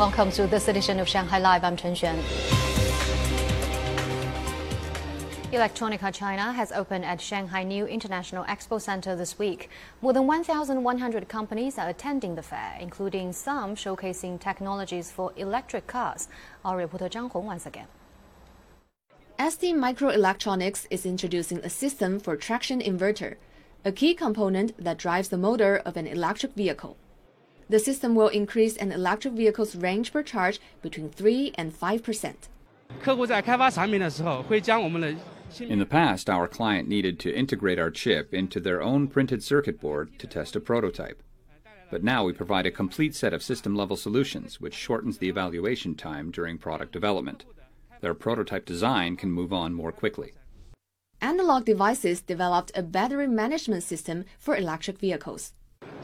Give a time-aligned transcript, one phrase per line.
[0.00, 1.62] Welcome to this edition of Shanghai Live.
[1.62, 2.18] I'm Chen Xuan.
[5.52, 9.68] Electronica China has opened at Shanghai New International Expo Center this week.
[10.00, 16.28] More than 1,100 companies are attending the fair, including some showcasing technologies for electric cars.
[16.64, 17.88] Our reporter Zhang Hong once again.
[19.38, 23.34] ST Microelectronics is introducing a system for traction inverter,
[23.84, 26.96] a key component that drives the motor of an electric vehicle.
[27.70, 32.48] The system will increase an electric vehicle's range per charge between 3 and 5 percent.
[35.60, 39.80] In the past, our client needed to integrate our chip into their own printed circuit
[39.80, 41.22] board to test a prototype.
[41.92, 45.94] But now we provide a complete set of system level solutions, which shortens the evaluation
[45.94, 47.44] time during product development.
[48.00, 50.32] Their prototype design can move on more quickly.
[51.20, 55.52] Analog Devices developed a battery management system for electric vehicles.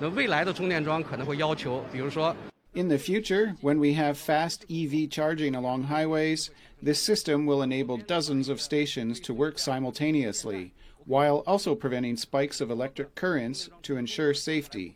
[0.10, 2.36] 未来的充电桩可能会要求，比如说
[2.74, 6.50] in the future, when we have fast EV charging along highways,
[6.82, 10.72] this system will enable dozens of stations to work simultaneously,
[11.06, 14.96] while also preventing spikes of electric currents to ensure safety.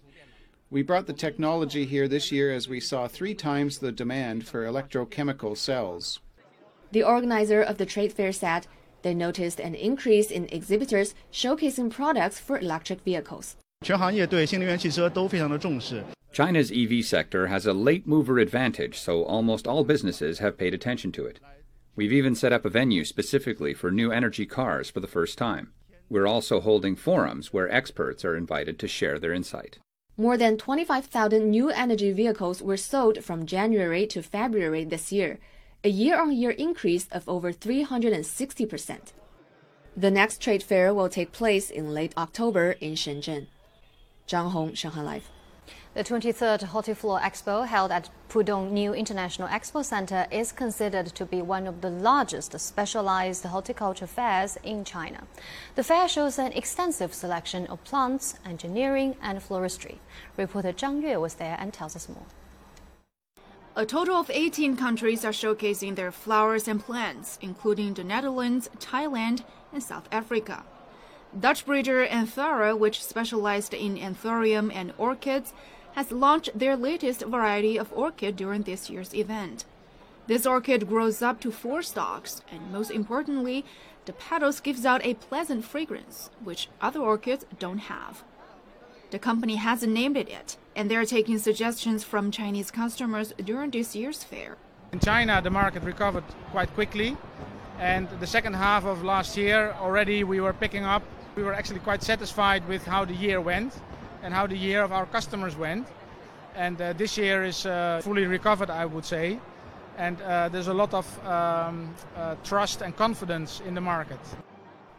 [0.72, 4.66] We brought the technology here this year as we saw three times the demand for
[4.66, 6.20] electrochemical cells.
[6.92, 8.68] The organizer of the trade fair said
[9.04, 13.58] they noticed an increase in exhibitors showcasing products for electric vehicles.
[16.33, 21.11] China's EV sector has a late mover advantage, so almost all businesses have paid attention
[21.13, 21.41] to it.
[21.97, 25.73] We've even set up a venue specifically for new energy cars for the first time.
[26.11, 29.79] We're also holding forums where experts are invited to share their insight.
[30.15, 35.39] More than 25,000 new energy vehicles were sold from January to February this year,
[35.83, 38.99] a year on year increase of over 360%.
[39.97, 43.47] The next trade fair will take place in late October in Shenzhen.
[44.31, 45.29] Zhang Hong, Shanghai Live.
[45.95, 51.43] The 23rd Hortiflora Expo, held at Pudong New International Expo Center, is considered to be
[51.43, 55.25] one of the largest specialized horticulture fairs in China.
[55.75, 59.99] The fair shows an extensive selection of plants, engineering, and floristry.
[60.37, 62.27] Reporter Zhang Yue was there and tells us more.
[63.75, 69.43] A total of 18 countries are showcasing their flowers and plants, including the Netherlands, Thailand,
[69.73, 70.63] and South Africa.
[71.39, 75.53] Dutch breeder Anthura, which specialized in anthurium and orchids,
[75.95, 79.65] has launched their latest variety of orchid during this year's event.
[80.27, 83.65] This orchid grows up to four stalks, and most importantly,
[84.07, 88.25] the petals gives out a pleasant fragrance, which other orchids don't have.
[89.11, 93.95] The company hasn't named it yet, and they're taking suggestions from Chinese customers during this
[93.95, 94.57] year's fair.
[94.93, 97.17] In China, the market recovered quite quickly,
[97.79, 101.03] and the second half of last year already we were picking up.
[101.41, 103.73] We were actually quite satisfied with how the year went
[104.23, 105.89] and how the year of our customers went.
[106.55, 109.41] And uh, this year is uh, fully recovered, I would say.
[109.97, 114.21] And uh, there's a lot of um, uh, trust and confidence in the market.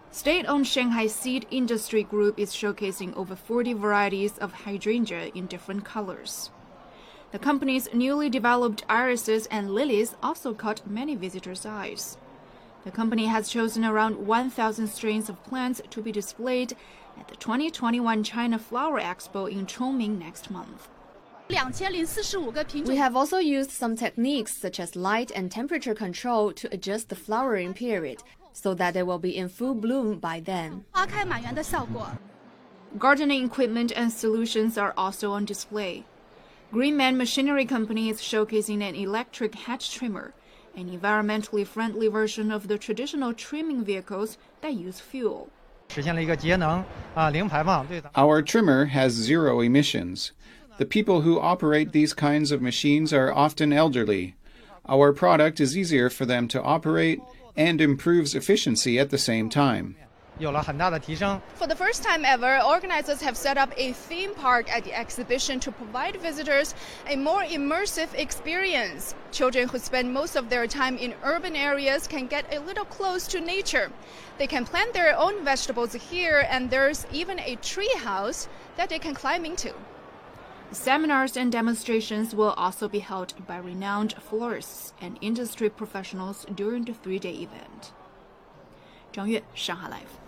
[0.09, 5.85] State owned Shanghai Seed Industry Group is showcasing over 40 varieties of hydrangea in different
[5.85, 6.49] colors.
[7.33, 12.17] The company's newly developed irises and lilies also caught many visitors' eyes.
[12.83, 16.75] The company has chosen around 1,000 strains of plants to be displayed
[17.19, 20.89] at the 2021 China Flower Expo in Chongming next month.
[21.49, 21.55] We
[22.95, 27.73] have also used some techniques such as light and temperature control to adjust the flowering
[27.73, 30.85] period so that they will be in full bloom by then.
[32.97, 36.05] Gardening equipment and solutions are also on display.
[36.71, 40.33] Greenman Machinery Company is showcasing an electric hedge trimmer,
[40.75, 45.49] an environmentally friendly version of the traditional trimming vehicles that use fuel.
[48.15, 50.31] Our trimmer has zero emissions.
[50.77, 54.35] The people who operate these kinds of machines are often elderly.
[54.87, 57.19] Our product is easier for them to operate
[57.55, 59.95] and improves efficiency at the same time.
[60.39, 61.39] 有了很大的提升。
[61.57, 65.71] For the first time ever, organizers have set up a theme park at the exhibition to
[65.71, 66.73] provide visitors
[67.07, 69.13] a more immersive experience.
[69.31, 73.27] Children who spend most of their time in urban areas can get a little close
[73.27, 73.91] to nature.
[74.37, 78.99] They can plant their own vegetables here, and there's even a tree house that they
[78.99, 79.73] can climb into.
[80.71, 86.93] Seminars and demonstrations will also be held by renowned florists and industry professionals during the
[86.93, 87.91] three day event.
[89.11, 90.20] 张悦，上海 Live。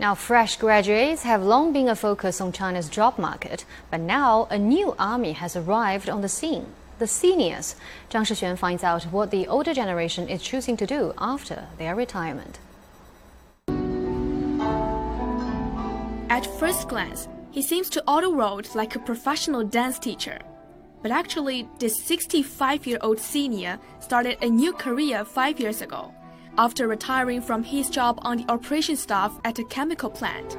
[0.00, 4.56] Now, fresh graduates have long been a focus on China's job market, but now a
[4.56, 6.66] new army has arrived on the scene
[6.98, 7.76] the seniors.
[8.10, 12.58] Zhang Shixuan finds out what the older generation is choosing to do after their retirement.
[16.28, 20.40] At first glance, he seems to auto-roll like a professional dance teacher.
[21.02, 26.12] But actually, this 65 year old senior started a new career five years ago
[26.58, 30.58] after retiring from his job on the operation staff at a chemical plant.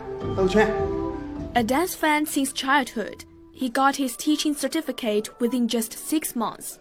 [1.55, 6.79] A dance fan since childhood, he got his teaching certificate within just six months.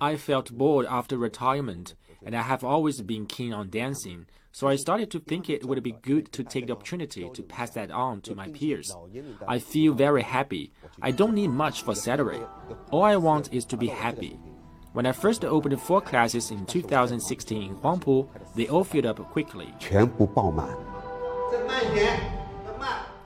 [0.00, 1.94] I felt bored after retirement,
[2.24, 5.82] and I have always been keen on dancing, so I started to think it would
[5.82, 8.94] be good to take the opportunity to pass that on to my peers.
[9.46, 10.72] I feel very happy.
[11.02, 12.40] I don't need much for salary.
[12.90, 14.38] All I want is to be happy.
[14.96, 19.74] When I first opened four classes in 2016 in Huangpu, they all filled up quickly.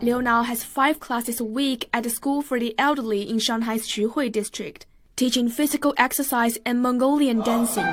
[0.01, 3.87] Liu now has five classes a week at the school for the elderly in Shanghai's
[3.87, 7.87] Xuhui district, teaching physical exercise and Mongolian dancing.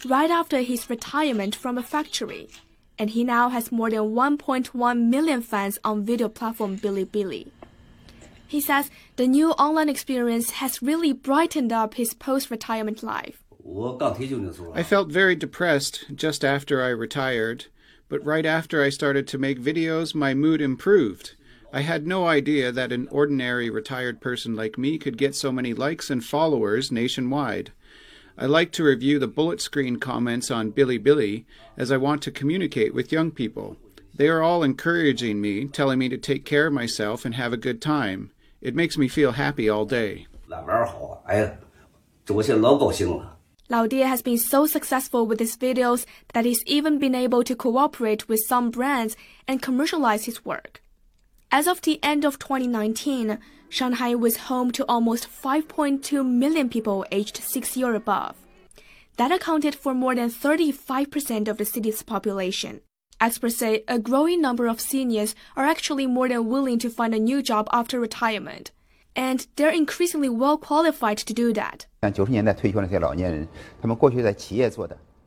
[0.08, 2.50] right after his retirement from a factory,
[3.00, 7.48] and he now has more than 1.1 million fans on video platform Bilibili.
[8.48, 13.42] He says the new online experience has really brightened up his post-retirement life.
[14.74, 17.66] I felt very depressed just after I retired,
[18.08, 21.36] but right after I started to make videos, my mood improved.
[21.74, 25.74] I had no idea that an ordinary retired person like me could get so many
[25.74, 27.72] likes and followers nationwide.
[28.38, 31.46] I like to review the bullet screen comments on Bilibili
[31.76, 33.78] as I want to communicate with young people.
[34.14, 37.58] They are all encouraging me, telling me to take care of myself and have a
[37.58, 38.32] good time.
[38.62, 40.28] It makes me feel happy all day.
[43.68, 47.56] Lao Die has been so successful with his videos that he's even been able to
[47.56, 49.16] cooperate with some brands
[49.48, 50.82] and commercialize his work.
[51.52, 57.38] As of the end of 2019, Shanghai was home to almost 5.2 million people aged
[57.38, 58.36] 60 or above.
[59.18, 62.82] That accounted for more than 35% of the city's population.
[63.26, 67.18] Experts say a growing number of seniors are actually more than willing to find a
[67.20, 68.70] new job after retirement,
[69.16, 71.88] and they're increasingly well qualified to do that.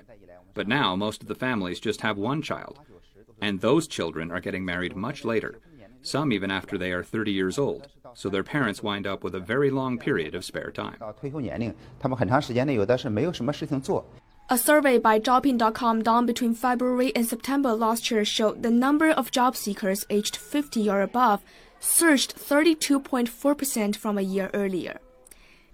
[0.54, 2.78] But now most of the families just have one child.
[3.42, 5.56] And those children are getting married much later,
[6.08, 9.40] some even after they are 30 years old, so their parents wind up with a
[9.40, 10.98] very long period of spare time.
[14.48, 19.32] A survey by Zhaopin.com done between February and September last year showed the number of
[19.32, 21.44] job seekers aged 50 or above
[21.80, 25.00] surged 32.4% from a year earlier.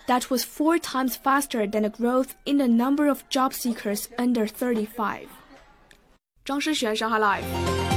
[0.07, 4.47] That was four times faster than the growth in the number of job seekers under
[4.47, 5.27] 35.
[6.43, 7.90] 张诗璇上海 Live。